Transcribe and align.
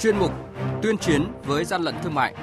chuyên 0.00 0.18
mục 0.18 0.32
Tuyên 0.82 0.98
chiến 0.98 1.26
với 1.44 1.64
gian 1.64 1.82
lận 1.82 1.94
thương 2.02 2.14
mại. 2.14 2.34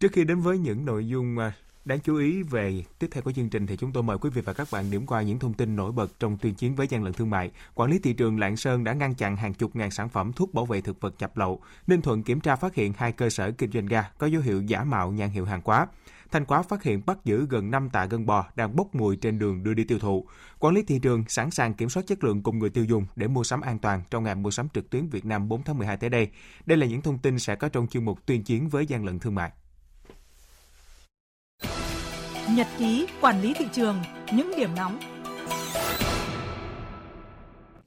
Trước 0.00 0.12
khi 0.12 0.24
đến 0.24 0.40
với 0.40 0.58
những 0.58 0.84
nội 0.84 1.08
dung 1.08 1.38
à, 1.38 1.52
đáng 1.84 2.00
chú 2.00 2.16
ý 2.16 2.42
về 2.42 2.84
tiếp 2.98 3.06
theo 3.10 3.22
của 3.22 3.32
chương 3.32 3.48
trình 3.48 3.66
thì 3.66 3.76
chúng 3.76 3.92
tôi 3.92 4.02
mời 4.02 4.18
quý 4.18 4.30
vị 4.30 4.42
và 4.42 4.52
các 4.52 4.68
bạn 4.72 4.90
điểm 4.90 5.06
qua 5.06 5.22
những 5.22 5.38
thông 5.38 5.54
tin 5.54 5.76
nổi 5.76 5.92
bật 5.92 6.10
trong 6.20 6.38
tuyên 6.38 6.54
chiến 6.54 6.74
với 6.74 6.86
gian 6.86 7.04
lận 7.04 7.12
thương 7.12 7.30
mại. 7.30 7.50
Quản 7.74 7.90
lý 7.90 7.98
thị 7.98 8.12
trường 8.12 8.38
Lạng 8.38 8.56
Sơn 8.56 8.84
đã 8.84 8.92
ngăn 8.92 9.14
chặn 9.14 9.36
hàng 9.36 9.54
chục 9.54 9.76
ngàn 9.76 9.90
sản 9.90 10.08
phẩm 10.08 10.32
thuốc 10.32 10.54
bảo 10.54 10.66
vệ 10.66 10.80
thực 10.80 11.00
vật 11.00 11.14
nhập 11.18 11.36
lậu. 11.36 11.60
Ninh 11.86 12.02
Thuận 12.02 12.22
kiểm 12.22 12.40
tra 12.40 12.56
phát 12.56 12.74
hiện 12.74 12.92
hai 12.96 13.12
cơ 13.12 13.30
sở 13.30 13.50
kinh 13.50 13.72
doanh 13.72 13.86
ga 13.86 14.10
có 14.18 14.26
dấu 14.26 14.42
hiệu 14.42 14.62
giả 14.62 14.84
mạo 14.84 15.12
nhãn 15.12 15.30
hiệu 15.30 15.44
hàng 15.44 15.60
hóa. 15.64 15.86
Thanh 16.30 16.44
Quá 16.44 16.62
phát 16.62 16.82
hiện 16.82 17.02
bắt 17.06 17.18
giữ 17.24 17.46
gần 17.50 17.70
5 17.70 17.90
tạ 17.90 18.04
gân 18.04 18.26
bò 18.26 18.46
đang 18.54 18.76
bốc 18.76 18.94
mùi 18.94 19.16
trên 19.16 19.38
đường 19.38 19.64
đưa 19.64 19.74
đi 19.74 19.84
tiêu 19.84 19.98
thụ. 19.98 20.26
Quản 20.58 20.74
lý 20.74 20.82
thị 20.82 20.98
trường 21.02 21.24
sẵn 21.28 21.50
sàng 21.50 21.74
kiểm 21.74 21.88
soát 21.88 22.06
chất 22.06 22.24
lượng 22.24 22.42
cùng 22.42 22.58
người 22.58 22.70
tiêu 22.70 22.84
dùng 22.84 23.06
để 23.16 23.28
mua 23.28 23.44
sắm 23.44 23.60
an 23.60 23.78
toàn 23.78 24.02
trong 24.10 24.24
ngày 24.24 24.34
mua 24.34 24.50
sắm 24.50 24.68
trực 24.74 24.90
tuyến 24.90 25.08
Việt 25.08 25.24
Nam 25.24 25.48
4 25.48 25.62
tháng 25.62 25.78
12 25.78 25.96
tới 25.96 26.10
đây. 26.10 26.28
Đây 26.66 26.78
là 26.78 26.86
những 26.86 27.02
thông 27.02 27.18
tin 27.18 27.38
sẽ 27.38 27.54
có 27.54 27.68
trong 27.68 27.86
chương 27.86 28.04
mục 28.04 28.26
tuyên 28.26 28.42
chiến 28.42 28.68
với 28.68 28.86
gian 28.86 29.04
lận 29.04 29.18
thương 29.18 29.34
mại. 29.34 29.50
Nhật 32.50 32.66
ký 32.78 33.06
quản 33.20 33.42
lý 33.42 33.54
thị 33.58 33.66
trường, 33.72 34.02
những 34.32 34.52
điểm 34.56 34.70
nóng 34.76 35.17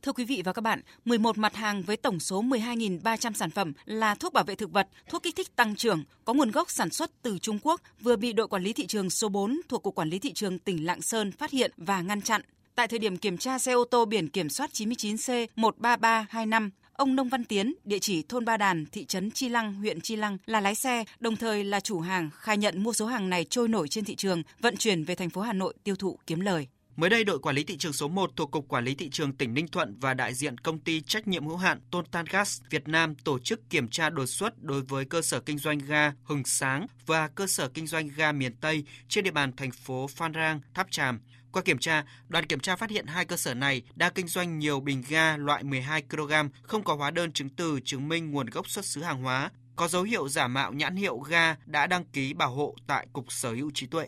Thưa 0.02 0.14
quý 0.14 0.26
vị 0.26 0.42
và 0.46 0.54
các 0.54 0.62
bạn, 0.62 0.82
11 1.06 1.38
mặt 1.38 1.56
hàng 1.56 1.82
với 1.82 1.98
tổng 1.98 2.20
số 2.20 2.44
12.300 2.44 3.34
sản 3.34 3.50
phẩm 3.50 3.74
là 3.86 4.16
thuốc 4.16 4.34
bảo 4.34 4.44
vệ 4.44 4.56
thực 4.56 4.72
vật, 4.72 4.88
thuốc 5.10 5.24
kích 5.24 5.36
thích 5.36 5.56
tăng 5.56 5.76
trưởng, 5.76 6.04
có 6.26 6.34
nguồn 6.34 6.52
gốc 6.52 6.72
sản 6.72 6.90
xuất 6.90 7.12
từ 7.22 7.38
Trung 7.40 7.60
Quốc 7.64 7.82
vừa 8.02 8.16
bị 8.16 8.34
đội 8.34 8.48
quản 8.48 8.64
lý 8.64 8.74
thị 8.74 8.86
trường 8.88 9.10
số 9.10 9.30
4 9.30 9.62
thuộc 9.70 9.84
Cục 9.84 9.96
Quản 9.96 10.10
lý 10.10 10.20
Thị 10.20 10.34
trường 10.34 10.60
tỉnh 10.60 10.86
Lạng 10.86 11.02
Sơn 11.02 11.32
phát 11.32 11.52
hiện 11.52 11.72
và 11.78 12.02
ngăn 12.02 12.22
chặn. 12.22 12.42
Tại 12.76 12.88
thời 12.88 13.00
điểm 13.00 13.18
kiểm 13.18 13.38
tra 13.38 13.60
xe 13.60 13.72
ô 13.72 13.86
tô 13.86 14.06
biển 14.06 14.30
kiểm 14.30 14.50
soát 14.50 14.70
99C 14.74 15.48
13325, 15.56 16.70
ông 16.94 17.16
Nông 17.16 17.30
Văn 17.30 17.44
Tiến, 17.44 17.74
địa 17.84 18.00
chỉ 18.00 18.22
thôn 18.22 18.46
Ba 18.46 18.58
Đàn, 18.58 18.86
thị 18.86 19.06
trấn 19.06 19.32
Chi 19.32 19.50
Lăng, 19.50 19.74
huyện 19.74 20.02
Chi 20.02 20.16
Lăng 20.16 20.38
là 20.46 20.62
lái 20.62 20.76
xe, 20.76 21.04
đồng 21.20 21.36
thời 21.36 21.64
là 21.64 21.80
chủ 21.80 22.00
hàng, 22.00 22.30
khai 22.34 22.58
nhận 22.58 22.84
mua 22.84 22.94
số 22.94 23.06
hàng 23.06 23.30
này 23.30 23.46
trôi 23.50 23.68
nổi 23.68 23.88
trên 23.88 24.06
thị 24.06 24.16
trường, 24.16 24.44
vận 24.60 24.78
chuyển 24.78 25.04
về 25.04 25.16
thành 25.16 25.30
phố 25.30 25.42
Hà 25.42 25.54
Nội 25.54 25.74
tiêu 25.84 25.96
thụ 25.96 26.18
kiếm 26.28 26.40
lời. 26.40 26.68
Mới 26.96 27.10
đây, 27.10 27.24
đội 27.24 27.40
quản 27.40 27.56
lý 27.56 27.64
thị 27.64 27.78
trường 27.78 27.94
số 27.94 28.08
1 28.08 28.32
thuộc 28.36 28.52
Cục 28.52 28.68
Quản 28.68 28.86
lý 28.86 28.96
Thị 28.96 29.10
trường 29.10 29.34
tỉnh 29.34 29.54
Ninh 29.54 29.68
Thuận 29.68 30.00
và 30.00 30.14
đại 30.14 30.34
diện 30.34 30.58
công 30.58 30.80
ty 30.80 31.02
trách 31.02 31.28
nhiệm 31.28 31.48
hữu 31.48 31.58
hạn 31.58 31.80
Total 31.92 32.26
Gas 32.30 32.62
Việt 32.70 32.88
Nam 32.88 33.16
tổ 33.16 33.40
chức 33.40 33.70
kiểm 33.70 33.88
tra 33.88 34.10
đột 34.10 34.26
xuất 34.26 34.64
đối 34.64 34.82
với 34.82 35.06
cơ 35.06 35.22
sở 35.22 35.40
kinh 35.40 35.58
doanh 35.58 35.78
ga 35.78 36.14
Hừng 36.24 36.44
Sáng 36.46 36.88
và 37.06 37.28
cơ 37.28 37.48
sở 37.48 37.68
kinh 37.68 37.88
doanh 37.88 38.10
ga 38.16 38.32
miền 38.32 38.56
Tây 38.56 38.84
trên 39.08 39.24
địa 39.24 39.32
bàn 39.32 39.52
thành 39.56 39.72
phố 39.72 40.08
Phan 40.08 40.34
Rang, 40.34 40.62
Tháp 40.74 40.92
Tràm. 40.92 41.20
Qua 41.52 41.62
kiểm 41.62 41.78
tra, 41.78 42.06
đoàn 42.28 42.46
kiểm 42.46 42.60
tra 42.60 42.76
phát 42.76 42.90
hiện 42.90 43.06
hai 43.08 43.26
cơ 43.26 43.38
sở 43.38 43.54
này 43.54 43.82
đang 43.96 44.14
kinh 44.16 44.28
doanh 44.28 44.60
nhiều 44.60 44.80
bình 44.80 45.04
ga 45.10 45.38
loại 45.38 45.64
12 45.64 46.02
kg 46.02 46.34
không 46.62 46.84
có 46.84 46.96
hóa 46.96 47.12
đơn 47.12 47.32
chứng 47.32 47.50
từ 47.50 47.80
chứng 47.86 48.10
minh 48.10 48.32
nguồn 48.32 48.48
gốc 48.48 48.70
xuất 48.70 48.86
xứ 48.86 49.04
hàng 49.04 49.22
hóa, 49.22 49.52
có 49.76 49.88
dấu 49.88 50.04
hiệu 50.04 50.30
giả 50.30 50.48
mạo 50.48 50.74
nhãn 50.74 50.96
hiệu 50.96 51.18
ga 51.18 51.56
đã 51.66 51.88
đăng 51.88 52.06
ký 52.06 52.34
bảo 52.34 52.52
hộ 52.52 52.76
tại 52.88 53.08
Cục 53.14 53.32
Sở 53.32 53.54
hữu 53.54 53.72
trí 53.74 53.88
tuệ. 53.88 54.08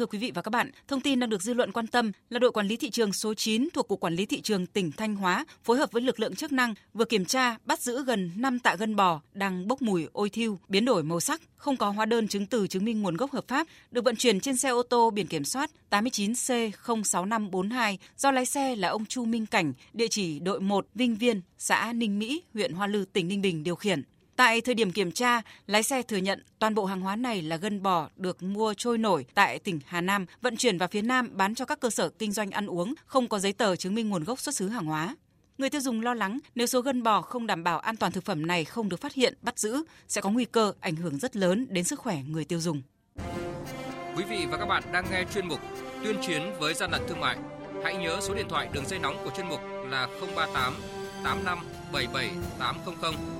Thưa 0.00 0.06
quý 0.06 0.18
vị 0.18 0.32
và 0.34 0.42
các 0.42 0.50
bạn, 0.50 0.70
thông 0.88 1.00
tin 1.00 1.20
đang 1.20 1.30
được 1.30 1.42
dư 1.42 1.54
luận 1.54 1.72
quan 1.72 1.86
tâm 1.86 2.12
là 2.30 2.38
đội 2.38 2.52
quản 2.52 2.68
lý 2.68 2.76
thị 2.76 2.90
trường 2.90 3.12
số 3.12 3.34
9 3.34 3.68
thuộc 3.74 3.88
Cục 3.88 4.00
Quản 4.00 4.14
lý 4.14 4.26
Thị 4.26 4.40
trường 4.40 4.66
tỉnh 4.66 4.92
Thanh 4.92 5.16
Hóa 5.16 5.44
phối 5.64 5.78
hợp 5.78 5.92
với 5.92 6.02
lực 6.02 6.20
lượng 6.20 6.34
chức 6.34 6.52
năng 6.52 6.74
vừa 6.94 7.04
kiểm 7.04 7.24
tra 7.24 7.56
bắt 7.64 7.80
giữ 7.80 8.04
gần 8.04 8.30
5 8.36 8.58
tạ 8.58 8.74
gân 8.74 8.96
bò 8.96 9.20
đang 9.32 9.68
bốc 9.68 9.82
mùi 9.82 10.06
ôi 10.12 10.30
thiêu, 10.30 10.58
biến 10.68 10.84
đổi 10.84 11.02
màu 11.02 11.20
sắc, 11.20 11.40
không 11.56 11.76
có 11.76 11.90
hóa 11.90 12.06
đơn 12.06 12.28
chứng 12.28 12.46
từ 12.46 12.66
chứng 12.66 12.84
minh 12.84 13.02
nguồn 13.02 13.16
gốc 13.16 13.32
hợp 13.32 13.48
pháp, 13.48 13.66
được 13.90 14.04
vận 14.04 14.16
chuyển 14.16 14.40
trên 14.40 14.56
xe 14.56 14.68
ô 14.68 14.82
tô 14.82 15.10
biển 15.10 15.26
kiểm 15.26 15.44
soát 15.44 15.70
89C06542 15.90 17.96
do 18.16 18.30
lái 18.30 18.46
xe 18.46 18.76
là 18.76 18.88
ông 18.88 19.06
Chu 19.06 19.24
Minh 19.24 19.46
Cảnh, 19.46 19.72
địa 19.92 20.08
chỉ 20.08 20.38
đội 20.38 20.60
1 20.60 20.86
Vinh 20.94 21.16
Viên, 21.16 21.40
xã 21.58 21.92
Ninh 21.92 22.18
Mỹ, 22.18 22.42
huyện 22.54 22.72
Hoa 22.72 22.86
Lư, 22.86 23.04
tỉnh 23.04 23.28
Ninh 23.28 23.42
Bình 23.42 23.64
điều 23.64 23.74
khiển. 23.74 24.02
Tại 24.40 24.60
thời 24.60 24.74
điểm 24.74 24.92
kiểm 24.92 25.12
tra, 25.12 25.42
lái 25.66 25.82
xe 25.82 26.02
thừa 26.02 26.16
nhận 26.16 26.42
toàn 26.58 26.74
bộ 26.74 26.84
hàng 26.84 27.00
hóa 27.00 27.16
này 27.16 27.42
là 27.42 27.56
gân 27.56 27.82
bò 27.82 28.08
được 28.16 28.42
mua 28.42 28.74
trôi 28.74 28.98
nổi 28.98 29.24
tại 29.34 29.58
tỉnh 29.58 29.80
Hà 29.86 30.00
Nam, 30.00 30.26
vận 30.42 30.56
chuyển 30.56 30.78
vào 30.78 30.88
phía 30.88 31.02
Nam 31.02 31.36
bán 31.36 31.54
cho 31.54 31.64
các 31.64 31.80
cơ 31.80 31.90
sở 31.90 32.08
kinh 32.08 32.32
doanh 32.32 32.50
ăn 32.50 32.66
uống, 32.66 32.94
không 33.06 33.28
có 33.28 33.38
giấy 33.38 33.52
tờ 33.52 33.76
chứng 33.76 33.94
minh 33.94 34.08
nguồn 34.08 34.24
gốc 34.24 34.40
xuất 34.40 34.54
xứ 34.54 34.68
hàng 34.68 34.84
hóa. 34.84 35.16
Người 35.58 35.70
tiêu 35.70 35.80
dùng 35.80 36.00
lo 36.00 36.14
lắng 36.14 36.38
nếu 36.54 36.66
số 36.66 36.80
gân 36.80 37.02
bò 37.02 37.22
không 37.22 37.46
đảm 37.46 37.64
bảo 37.64 37.78
an 37.78 37.96
toàn 37.96 38.12
thực 38.12 38.24
phẩm 38.24 38.46
này 38.46 38.64
không 38.64 38.88
được 38.88 39.00
phát 39.00 39.14
hiện, 39.14 39.34
bắt 39.42 39.58
giữ 39.58 39.84
sẽ 40.08 40.20
có 40.20 40.30
nguy 40.30 40.44
cơ 40.44 40.72
ảnh 40.80 40.96
hưởng 40.96 41.18
rất 41.18 41.36
lớn 41.36 41.66
đến 41.70 41.84
sức 41.84 42.00
khỏe 42.00 42.22
người 42.28 42.44
tiêu 42.44 42.60
dùng. 42.60 42.82
Quý 44.16 44.24
vị 44.30 44.46
và 44.50 44.58
các 44.58 44.66
bạn 44.66 44.82
đang 44.92 45.04
nghe 45.10 45.24
chuyên 45.34 45.48
mục 45.48 45.60
Tuyên 46.04 46.16
chiến 46.26 46.42
với 46.60 46.74
gian 46.74 46.90
lận 46.90 47.02
thương 47.08 47.20
mại. 47.20 47.36
Hãy 47.84 47.96
nhớ 47.96 48.18
số 48.20 48.34
điện 48.34 48.46
thoại 48.48 48.68
đường 48.72 48.86
dây 48.86 48.98
nóng 48.98 49.24
của 49.24 49.30
chuyên 49.36 49.48
mục 49.48 49.60
là 49.88 50.06
038 50.36 50.74
85 51.24 51.58
77 51.92 52.30
800 52.58 53.39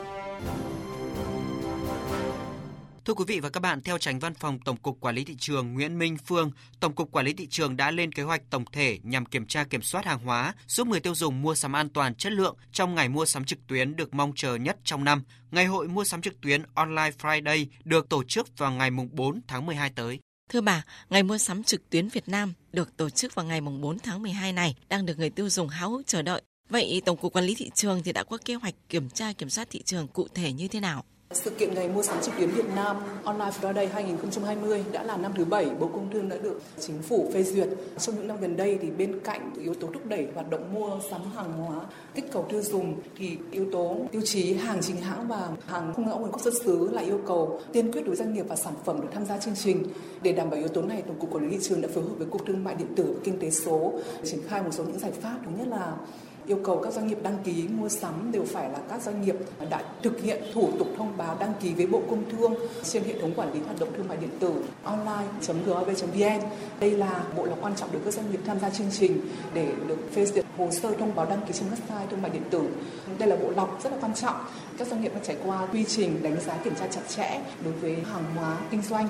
Thưa 3.05 3.13
quý 3.13 3.25
vị 3.27 3.39
và 3.39 3.49
các 3.49 3.59
bạn, 3.59 3.81
theo 3.81 3.97
tránh 3.97 4.19
văn 4.19 4.33
phòng 4.33 4.59
Tổng 4.59 4.77
cục 4.77 4.99
Quản 4.99 5.15
lý 5.15 5.23
thị 5.23 5.35
trường 5.39 5.73
Nguyễn 5.73 5.99
Minh 5.99 6.17
Phương, 6.25 6.51
Tổng 6.79 6.95
cục 6.95 7.11
Quản 7.11 7.25
lý 7.25 7.33
thị 7.33 7.47
trường 7.47 7.77
đã 7.77 7.91
lên 7.91 8.11
kế 8.11 8.23
hoạch 8.23 8.41
tổng 8.49 8.65
thể 8.71 8.99
nhằm 9.03 9.25
kiểm 9.25 9.45
tra 9.45 9.63
kiểm 9.63 9.81
soát 9.81 10.05
hàng 10.05 10.19
hóa, 10.19 10.53
giúp 10.67 10.87
người 10.87 10.99
tiêu 10.99 11.15
dùng 11.15 11.41
mua 11.41 11.55
sắm 11.55 11.75
an 11.75 11.89
toàn 11.89 12.15
chất 12.15 12.31
lượng 12.31 12.55
trong 12.71 12.95
ngày 12.95 13.09
mua 13.09 13.25
sắm 13.25 13.45
trực 13.45 13.59
tuyến 13.67 13.95
được 13.95 14.13
mong 14.13 14.31
chờ 14.35 14.55
nhất 14.55 14.77
trong 14.83 15.03
năm. 15.03 15.23
Ngày 15.51 15.65
hội 15.65 15.87
mua 15.87 16.03
sắm 16.03 16.21
trực 16.21 16.41
tuyến 16.41 16.63
Online 16.73 17.11
Friday 17.21 17.65
được 17.83 18.09
tổ 18.09 18.23
chức 18.23 18.57
vào 18.57 18.71
ngày 18.71 18.89
4 19.11 19.41
tháng 19.47 19.65
12 19.65 19.89
tới. 19.95 20.19
Thưa 20.49 20.61
bà, 20.61 20.83
ngày 21.09 21.23
mua 21.23 21.37
sắm 21.37 21.63
trực 21.63 21.89
tuyến 21.89 22.07
Việt 22.07 22.29
Nam 22.29 22.53
được 22.73 22.97
tổ 22.97 23.09
chức 23.09 23.35
vào 23.35 23.45
ngày 23.45 23.61
4 23.61 23.99
tháng 23.99 24.21
12 24.21 24.53
này 24.53 24.75
đang 24.89 25.05
được 25.05 25.19
người 25.19 25.29
tiêu 25.29 25.49
dùng 25.49 25.69
háo 25.69 25.91
hức 25.91 26.07
chờ 26.07 26.21
đợi. 26.21 26.41
Vậy 26.69 27.01
Tổng 27.05 27.17
cục 27.17 27.33
Quản 27.33 27.45
lý 27.45 27.55
thị 27.55 27.71
trường 27.75 28.03
thì 28.03 28.13
đã 28.13 28.23
có 28.23 28.37
kế 28.45 28.55
hoạch 28.55 28.75
kiểm 28.89 29.09
tra 29.09 29.33
kiểm 29.33 29.49
soát 29.49 29.67
thị 29.71 29.81
trường 29.81 30.07
cụ 30.07 30.27
thể 30.33 30.53
như 30.53 30.67
thế 30.67 30.79
nào? 30.79 31.03
Sự 31.33 31.49
kiện 31.49 31.73
ngày 31.73 31.89
mua 31.89 32.01
sắm 32.01 32.17
trực 32.21 32.33
tuyến 32.37 32.49
Việt 32.49 32.65
Nam 32.75 32.97
Online 33.23 33.51
Friday 33.61 33.87
2020 33.93 34.83
đã 34.91 35.03
là 35.03 35.17
năm 35.17 35.31
thứ 35.35 35.45
bảy 35.45 35.69
Bộ 35.79 35.87
Công 35.87 36.09
Thương 36.13 36.29
đã 36.29 36.37
được 36.37 36.61
chính 36.79 37.01
phủ 37.01 37.31
phê 37.33 37.43
duyệt. 37.43 37.67
Trong 37.99 38.15
những 38.15 38.27
năm 38.27 38.37
gần 38.41 38.57
đây 38.57 38.77
thì 38.81 38.89
bên 38.89 39.19
cạnh 39.19 39.53
yếu 39.59 39.73
tố 39.73 39.87
thúc 39.93 40.05
đẩy 40.05 40.27
hoạt 40.33 40.49
động 40.49 40.73
mua 40.73 40.89
sắm 41.11 41.21
hàng 41.35 41.53
hóa, 41.53 41.81
kích 42.15 42.25
cầu 42.31 42.45
tiêu 42.49 42.61
dùng 42.61 42.95
thì 43.17 43.37
yếu 43.51 43.65
tố 43.71 43.97
tiêu 44.11 44.21
chí 44.25 44.53
hàng 44.53 44.81
chính 44.81 44.95
hãng 44.95 45.27
và 45.27 45.49
hàng 45.67 45.93
không 45.93 46.09
rõ 46.09 46.17
nguồn 46.17 46.31
gốc 46.31 46.41
xuất 46.41 46.53
xứ 46.65 46.89
là 46.91 47.01
yêu 47.01 47.19
cầu 47.27 47.59
tiên 47.73 47.91
quyết 47.91 48.05
đối 48.05 48.15
doanh 48.15 48.33
nghiệp 48.33 48.45
và 48.47 48.55
sản 48.55 48.73
phẩm 48.85 49.01
được 49.01 49.07
tham 49.13 49.25
gia 49.25 49.37
chương 49.37 49.55
trình. 49.55 49.83
Để 50.21 50.31
đảm 50.31 50.49
bảo 50.49 50.59
yếu 50.59 50.69
tố 50.69 50.81
này, 50.81 51.01
Tổng 51.01 51.19
cục 51.19 51.33
Quản 51.33 51.49
lý 51.49 51.57
thị 51.57 51.63
trường 51.63 51.81
đã 51.81 51.89
phối 51.93 52.03
hợp 52.03 52.13
với 52.17 52.27
Cục 52.27 52.45
Thương 52.45 52.63
mại 52.63 52.75
điện 52.75 52.95
tử 52.95 53.03
và 53.03 53.21
Kinh 53.23 53.39
tế 53.39 53.49
số 53.49 53.93
triển 54.23 54.39
khai 54.47 54.63
một 54.63 54.71
số 54.71 54.83
những 54.83 54.99
giải 54.99 55.11
pháp. 55.11 55.37
Thứ 55.45 55.51
nhất 55.57 55.67
là 55.67 55.97
yêu 56.47 56.57
cầu 56.63 56.81
các 56.83 56.93
doanh 56.93 57.07
nghiệp 57.07 57.17
đăng 57.23 57.37
ký 57.43 57.67
mua 57.67 57.89
sắm 57.89 58.31
đều 58.31 58.43
phải 58.45 58.69
là 58.69 58.79
các 58.89 59.01
doanh 59.01 59.21
nghiệp 59.21 59.35
đã 59.69 59.83
thực 60.03 60.21
hiện 60.21 60.43
thủ 60.53 60.69
tục 60.79 60.87
thông 60.97 61.17
báo 61.17 61.37
đăng 61.39 61.53
ký 61.61 61.73
với 61.73 61.87
Bộ 61.87 62.01
Công 62.09 62.23
Thương 62.31 62.53
trên 62.83 63.03
hệ 63.03 63.21
thống 63.21 63.33
quản 63.35 63.53
lý 63.53 63.59
hoạt 63.59 63.79
động 63.79 63.89
thương 63.97 64.07
mại 64.07 64.17
điện 64.17 64.29
tử 64.39 64.53
online.gov.vn. 64.83 66.49
Đây 66.79 66.91
là 66.91 67.23
bộ 67.37 67.45
lọc 67.45 67.61
quan 67.61 67.75
trọng 67.75 67.91
được 67.91 67.99
các 68.05 68.13
doanh 68.13 68.31
nghiệp 68.31 68.39
tham 68.45 68.59
gia 68.59 68.69
chương 68.69 68.91
trình 68.91 69.21
để 69.53 69.67
được 69.87 69.97
phê 70.13 70.25
duyệt 70.25 70.45
hồ 70.57 70.69
sơ 70.71 70.91
thông 70.99 71.15
báo 71.15 71.25
đăng 71.25 71.41
ký 71.47 71.53
trên 71.53 71.69
website 71.69 72.07
thương 72.09 72.21
mại 72.21 72.31
điện 72.31 72.43
tử. 72.49 72.61
Đây 73.17 73.29
là 73.29 73.35
bộ 73.35 73.51
lọc 73.55 73.83
rất 73.83 73.91
là 73.91 73.97
quan 74.01 74.13
trọng. 74.13 74.35
Các 74.77 74.87
doanh 74.87 75.01
nghiệp 75.01 75.11
đã 75.13 75.19
trải 75.23 75.37
qua 75.45 75.67
quy 75.71 75.85
trình 75.85 76.23
đánh 76.23 76.41
giá 76.45 76.57
kiểm 76.63 76.75
tra 76.75 76.87
chặt 76.87 77.01
chẽ 77.09 77.41
đối 77.63 77.73
với 77.73 77.95
hàng 77.95 78.23
hóa 78.35 78.57
kinh 78.71 78.81
doanh 78.81 79.07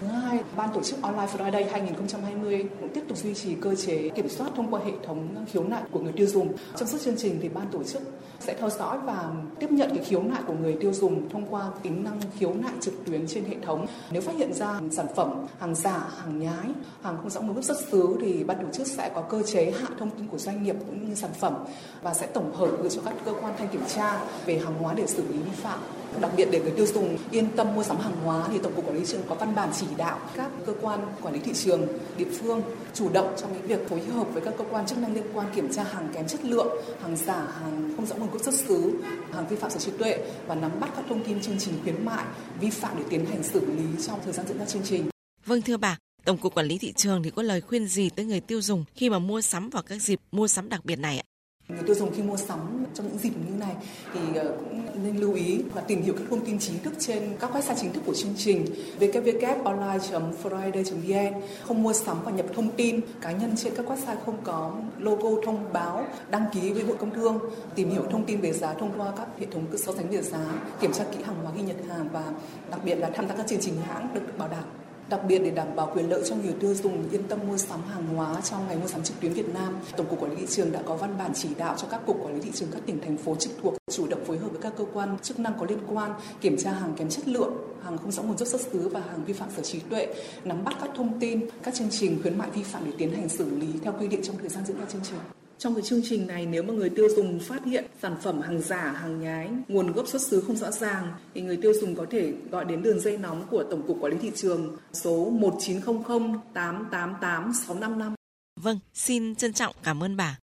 Thứ 0.00 0.06
hai, 0.06 0.38
Ban 0.56 0.70
tổ 0.74 0.82
chức 0.82 1.02
Online 1.02 1.26
Friday 1.26 1.70
2020 1.70 2.64
cũng 2.80 2.88
tiếp 2.88 3.00
tục 3.08 3.18
duy 3.18 3.34
trì 3.34 3.54
cơ 3.54 3.74
chế 3.74 4.08
kiểm 4.08 4.28
soát 4.28 4.50
thông 4.56 4.70
qua 4.70 4.80
hệ 4.84 4.92
thống 5.06 5.46
khiếu 5.52 5.64
nại 5.64 5.82
của 5.90 6.00
người 6.00 6.12
tiêu 6.12 6.26
dùng. 6.26 6.52
Trong 6.76 6.88
suốt 6.88 6.98
chương 7.04 7.16
trình 7.16 7.38
thì 7.42 7.48
ban 7.48 7.66
tổ 7.72 7.82
chức 7.82 8.02
sẽ 8.40 8.54
theo 8.54 8.70
dõi 8.70 8.98
và 9.04 9.32
tiếp 9.60 9.70
nhận 9.70 9.90
cái 9.94 10.04
khiếu 10.04 10.22
nại 10.22 10.42
của 10.46 10.54
người 10.54 10.76
tiêu 10.80 10.92
dùng 10.92 11.28
thông 11.28 11.46
qua 11.50 11.70
tính 11.82 12.04
năng 12.04 12.20
khiếu 12.38 12.54
nại 12.54 12.72
trực 12.80 12.94
tuyến 13.06 13.26
trên 13.26 13.44
hệ 13.44 13.56
thống. 13.62 13.86
Nếu 14.10 14.22
phát 14.22 14.34
hiện 14.36 14.52
ra 14.52 14.80
sản 14.92 15.06
phẩm 15.16 15.46
hàng 15.58 15.74
giả, 15.74 16.08
hàng 16.18 16.38
nhái, 16.38 16.68
hàng 17.02 17.16
không 17.16 17.30
rõ 17.30 17.40
nguồn 17.40 17.54
gốc 17.54 17.64
xuất 17.64 17.76
xứ 17.90 18.16
thì 18.20 18.44
ban 18.44 18.58
tổ 18.62 18.72
chức 18.72 18.86
sẽ 18.86 19.10
có 19.14 19.22
cơ 19.22 19.42
chế 19.42 19.70
hạ 19.80 19.88
thông 19.98 20.10
tin 20.10 20.26
của 20.26 20.38
doanh 20.38 20.62
nghiệp 20.62 20.76
cũng 20.78 21.08
như 21.08 21.14
sản 21.14 21.30
phẩm 21.40 21.54
và 22.02 22.14
sẽ 22.14 22.26
tổng 22.26 22.54
hợp 22.54 22.68
gửi 22.80 22.90
cho 22.90 23.02
các 23.04 23.14
cơ 23.24 23.32
quan 23.40 23.54
thanh 23.58 23.68
kiểm 23.68 23.84
tra 23.94 24.20
về 24.46 24.58
hàng 24.58 24.74
hóa 24.74 24.94
để 24.94 25.06
xử 25.06 25.22
lý 25.28 25.38
vi 25.38 25.50
phạm. 25.50 25.78
Đặc 26.20 26.30
biệt 26.36 26.48
để 26.50 26.60
người 26.60 26.70
tiêu 26.70 26.86
dùng 26.86 27.18
yên 27.30 27.48
tâm 27.56 27.74
mua 27.74 27.82
sắm 27.82 27.96
hàng 27.98 28.16
hóa 28.24 28.48
thì 28.52 28.58
Tổng 28.58 28.72
cục 28.76 28.86
Quản 28.86 28.94
lý 28.94 29.00
thị 29.00 29.06
trường 29.12 29.22
có 29.28 29.34
văn 29.34 29.54
bản 29.54 29.70
chỉ 29.80 29.86
đạo 29.96 30.20
các 30.34 30.50
cơ 30.66 30.72
quan 30.80 31.00
quản 31.22 31.34
lý 31.34 31.40
thị 31.40 31.52
trường 31.54 31.86
địa 32.16 32.26
phương 32.40 32.62
chủ 32.94 33.08
động 33.12 33.34
trong 33.36 33.52
những 33.52 33.66
việc 33.66 33.88
phối 33.88 34.00
hợp 34.00 34.26
với 34.32 34.42
các 34.44 34.54
cơ 34.58 34.64
quan 34.70 34.86
chức 34.86 34.98
năng 34.98 35.14
liên 35.14 35.24
quan 35.34 35.46
kiểm 35.54 35.72
tra 35.72 35.84
hàng 35.84 36.08
kém 36.14 36.28
chất 36.28 36.44
lượng, 36.44 36.68
hàng 37.02 37.16
giả, 37.16 37.46
hàng 37.60 37.92
không 37.96 38.06
rõ 38.06 38.14
nguồn 38.16 38.30
gốc 38.30 38.42
xuất 38.42 38.54
xứ, 38.54 38.92
hàng 39.32 39.48
vi 39.48 39.56
phạm 39.56 39.70
sở 39.70 39.78
trí 39.78 39.90
tuệ 39.98 40.18
và 40.46 40.54
nắm 40.54 40.80
bắt 40.80 40.90
các 40.96 41.04
thông 41.08 41.24
tin 41.24 41.42
chương 41.42 41.58
trình 41.58 41.74
khuyến 41.82 42.04
mại 42.04 42.24
vi 42.60 42.70
phạm 42.70 42.96
để 42.98 43.04
tiến 43.10 43.26
hành 43.26 43.42
xử 43.42 43.60
lý 43.66 44.02
trong 44.06 44.20
thời 44.24 44.32
gian 44.32 44.46
diễn 44.48 44.58
ra 44.58 44.64
chương 44.64 44.82
trình. 44.84 45.08
Vâng 45.46 45.62
thưa 45.62 45.76
bà, 45.76 45.98
Tổng 46.24 46.38
cục 46.38 46.54
Quản 46.54 46.66
lý 46.66 46.78
thị 46.78 46.92
trường 46.92 47.22
thì 47.22 47.30
có 47.30 47.42
lời 47.42 47.60
khuyên 47.60 47.86
gì 47.86 48.10
tới 48.10 48.26
người 48.26 48.40
tiêu 48.40 48.60
dùng 48.60 48.84
khi 48.94 49.10
mà 49.10 49.18
mua 49.18 49.40
sắm 49.40 49.70
vào 49.70 49.82
các 49.82 50.02
dịp 50.02 50.20
mua 50.32 50.48
sắm 50.48 50.68
đặc 50.68 50.84
biệt 50.84 50.96
này 50.96 51.18
ạ? 51.18 51.24
Người 51.68 51.82
tiêu 51.86 51.94
dùng 51.94 52.12
khi 52.12 52.22
mua 52.22 52.36
sắm 52.36 52.84
trong 52.94 53.08
những 53.08 53.18
dịp 53.18 53.30
như 53.30 53.56
này 53.58 53.74
thì 54.14 54.20
ờ, 54.34 54.54
cũng 54.58 54.82
nên 55.04 55.16
lưu 55.16 55.34
ý 55.34 55.60
và 55.74 55.80
tìm 55.80 56.02
hiểu 56.02 56.14
các 56.18 56.24
thông 56.30 56.46
tin 56.46 56.58
chính 56.58 56.78
thức 56.78 56.94
trên 56.98 57.22
các 57.40 57.54
website 57.54 57.74
chính 57.80 57.92
thức 57.92 58.02
của 58.06 58.14
chương 58.14 58.34
trình 58.36 58.66
www.online.friday.vn 59.00 61.40
không 61.64 61.82
mua 61.82 61.92
sắm 61.92 62.16
và 62.24 62.32
nhập 62.32 62.46
thông 62.54 62.70
tin 62.70 63.00
cá 63.20 63.32
nhân 63.32 63.56
trên 63.56 63.74
các 63.76 63.86
website 63.86 64.16
không 64.26 64.36
có 64.42 64.72
logo 64.98 65.30
thông 65.44 65.72
báo 65.72 66.06
đăng 66.30 66.44
ký 66.52 66.72
với 66.72 66.84
Bộ 66.84 66.94
Công 66.98 67.14
Thương. 67.14 67.38
Tìm 67.74 67.90
hiểu 67.90 68.02
thông 68.10 68.24
tin 68.24 68.40
về 68.40 68.52
giá 68.52 68.74
thông 68.74 68.92
qua 68.96 69.12
các 69.16 69.28
hệ 69.40 69.46
thống 69.52 69.64
so 69.76 69.92
sánh 69.92 70.10
về 70.10 70.22
giá, 70.22 70.46
kiểm 70.80 70.92
tra 70.92 71.04
kỹ 71.04 71.18
hàng 71.24 71.36
hóa 71.42 71.52
ghi 71.56 71.62
nhận 71.62 71.88
hàng 71.88 72.08
và 72.12 72.24
đặc 72.70 72.80
biệt 72.84 72.94
là 72.94 73.10
tham 73.14 73.28
gia 73.28 73.34
các 73.34 73.46
chương 73.46 73.60
trình 73.60 73.74
hãng 73.88 74.08
được 74.14 74.38
bảo 74.38 74.48
đảm. 74.48 74.64
Đặc 75.08 75.20
biệt 75.28 75.38
để 75.38 75.50
đảm 75.50 75.76
bảo 75.76 75.90
quyền 75.94 76.10
lợi 76.10 76.22
cho 76.28 76.36
người 76.36 76.52
tiêu 76.60 76.74
dùng 76.74 77.10
yên 77.10 77.22
tâm 77.22 77.38
mua 77.48 77.56
sắm 77.56 77.80
hàng 77.82 78.06
hóa 78.06 78.40
trong 78.40 78.66
ngày 78.66 78.76
mua 78.76 78.86
sắm 78.86 79.02
trực 79.02 79.20
tuyến 79.20 79.32
Việt 79.32 79.54
Nam, 79.54 79.76
Tổng 79.96 80.06
cục 80.06 80.20
Quản 80.20 80.30
lý 80.30 80.36
thị 80.36 80.46
trường 80.50 80.72
đã 80.72 80.82
có 80.86 80.96
văn 80.96 81.18
bản 81.18 81.30
chỉ 81.34 81.48
đạo 81.58 81.74
cho 81.78 81.86
các 81.90 82.00
cục 82.06 82.24
quản 82.24 82.34
lý 82.34 82.40
thị 82.40 82.50
trường 82.54 82.68
các 82.72 82.82
tỉnh 82.86 83.00
thành 83.00 83.16
phố 83.16 83.36
trực 83.36 83.52
thuộc 83.62 83.74
chủ 83.90 84.06
động 84.06 84.24
phối 84.24 84.38
hợp 84.38 84.48
với 84.48 84.60
các 84.62 84.72
cơ 84.76 84.84
quan 84.92 85.18
chức 85.18 85.38
năng 85.38 85.58
có 85.60 85.66
liên 85.68 85.78
quan 85.88 86.12
kiểm 86.40 86.56
tra 86.56 86.70
hàng 86.72 86.94
kém 86.96 87.08
chất 87.08 87.28
lượng, 87.28 87.52
hàng 87.82 87.98
không 87.98 88.12
rõ 88.12 88.22
nguồn 88.22 88.36
gốc 88.36 88.48
xuất 88.48 88.60
xứ 88.60 88.88
và 88.88 89.00
hàng 89.00 89.24
vi 89.24 89.32
phạm 89.32 89.48
sở 89.56 89.62
trí 89.62 89.80
tuệ, 89.80 90.14
nắm 90.44 90.64
bắt 90.64 90.74
các 90.80 90.90
thông 90.96 91.20
tin, 91.20 91.40
các 91.62 91.74
chương 91.74 91.90
trình 91.90 92.18
khuyến 92.22 92.38
mại 92.38 92.50
vi 92.50 92.62
phạm 92.62 92.84
để 92.84 92.92
tiến 92.98 93.12
hành 93.12 93.28
xử 93.28 93.50
lý 93.50 93.66
theo 93.82 93.94
quy 94.00 94.08
định 94.08 94.22
trong 94.22 94.36
thời 94.38 94.48
gian 94.48 94.64
diễn 94.66 94.78
ra 94.80 94.84
chương 94.92 95.02
trình. 95.04 95.43
Trong 95.64 95.74
cái 95.74 95.82
chương 95.82 96.00
trình 96.04 96.26
này 96.26 96.46
nếu 96.46 96.62
mà 96.62 96.72
người 96.72 96.90
tiêu 96.90 97.08
dùng 97.16 97.40
phát 97.40 97.64
hiện 97.64 97.84
sản 98.02 98.16
phẩm 98.22 98.40
hàng 98.40 98.60
giả, 98.60 98.92
hàng 99.00 99.20
nhái, 99.20 99.50
nguồn 99.68 99.92
gốc 99.92 100.08
xuất 100.08 100.22
xứ 100.22 100.40
không 100.46 100.56
rõ 100.56 100.70
ràng 100.70 101.12
thì 101.34 101.40
người 101.40 101.56
tiêu 101.62 101.72
dùng 101.80 101.94
có 101.94 102.06
thể 102.10 102.32
gọi 102.50 102.64
đến 102.64 102.82
đường 102.82 103.00
dây 103.00 103.18
nóng 103.18 103.46
của 103.50 103.64
Tổng 103.70 103.86
cục 103.86 103.96
Quản 104.00 104.12
lý 104.12 104.18
thị 104.18 104.32
trường 104.34 104.76
số 104.92 105.30
1900 105.30 106.40
888 106.54 107.52
655. 107.66 108.14
Vâng, 108.60 108.78
xin 108.94 109.34
trân 109.34 109.52
trọng 109.52 109.74
cảm 109.82 110.02
ơn 110.02 110.16
bà. 110.16 110.38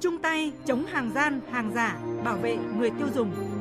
Chung 0.00 0.18
tay 0.22 0.52
chống 0.66 0.86
hàng 0.86 1.10
gian, 1.14 1.40
hàng 1.50 1.72
giả, 1.74 1.98
bảo 2.24 2.36
vệ 2.36 2.56
người 2.78 2.90
tiêu 2.90 3.08
dùng. 3.14 3.53